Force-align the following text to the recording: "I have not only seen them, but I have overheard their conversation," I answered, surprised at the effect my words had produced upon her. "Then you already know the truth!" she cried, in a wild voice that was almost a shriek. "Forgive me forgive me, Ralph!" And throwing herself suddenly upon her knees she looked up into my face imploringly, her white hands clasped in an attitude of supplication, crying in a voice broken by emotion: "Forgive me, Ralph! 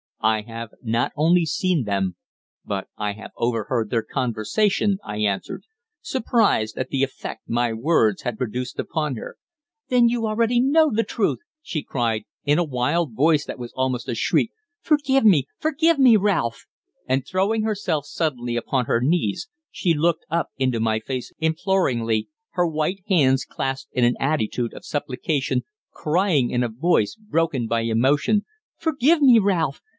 "I 0.23 0.41
have 0.41 0.69
not 0.83 1.11
only 1.15 1.45
seen 1.45 1.83
them, 1.85 2.15
but 2.63 2.87
I 2.95 3.13
have 3.13 3.31
overheard 3.37 3.89
their 3.89 4.03
conversation," 4.03 4.97
I 5.03 5.17
answered, 5.17 5.63
surprised 5.99 6.77
at 6.77 6.89
the 6.89 7.03
effect 7.03 7.43
my 7.49 7.73
words 7.73 8.21
had 8.21 8.37
produced 8.37 8.79
upon 8.79 9.15
her. 9.15 9.37
"Then 9.89 10.09
you 10.09 10.27
already 10.27 10.59
know 10.59 10.91
the 10.91 11.03
truth!" 11.03 11.39
she 11.63 11.81
cried, 11.81 12.23
in 12.43 12.59
a 12.59 12.63
wild 12.63 13.13
voice 13.15 13.45
that 13.45 13.57
was 13.57 13.73
almost 13.75 14.07
a 14.07 14.15
shriek. 14.15 14.51
"Forgive 14.81 15.23
me 15.23 15.47
forgive 15.59 15.97
me, 15.97 16.17
Ralph!" 16.17 16.65
And 17.07 17.25
throwing 17.25 17.63
herself 17.63 18.05
suddenly 18.05 18.55
upon 18.55 18.85
her 18.85 19.01
knees 19.01 19.49
she 19.71 19.93
looked 19.95 20.25
up 20.29 20.49
into 20.57 20.79
my 20.79 20.99
face 20.99 21.31
imploringly, 21.39 22.27
her 22.51 22.67
white 22.67 23.03
hands 23.07 23.43
clasped 23.43 23.93
in 23.93 24.03
an 24.05 24.17
attitude 24.19 24.73
of 24.73 24.85
supplication, 24.85 25.61
crying 25.91 26.49
in 26.51 26.63
a 26.63 26.69
voice 26.69 27.15
broken 27.15 27.67
by 27.67 27.81
emotion: 27.81 28.45
"Forgive 28.77 29.21
me, 29.21 29.37
Ralph! 29.39 29.81